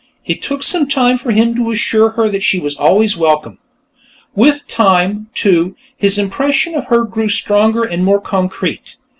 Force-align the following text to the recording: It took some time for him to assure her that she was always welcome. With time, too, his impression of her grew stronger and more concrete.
It 0.25 0.41
took 0.41 0.63
some 0.63 0.87
time 0.87 1.19
for 1.19 1.29
him 1.29 1.53
to 1.53 1.69
assure 1.69 2.09
her 2.17 2.27
that 2.29 2.41
she 2.41 2.59
was 2.59 2.75
always 2.75 3.15
welcome. 3.15 3.59
With 4.33 4.67
time, 4.67 5.29
too, 5.35 5.75
his 5.95 6.17
impression 6.17 6.73
of 6.73 6.85
her 6.87 7.03
grew 7.03 7.29
stronger 7.29 7.83
and 7.83 8.03
more 8.03 8.19
concrete. 8.19 8.97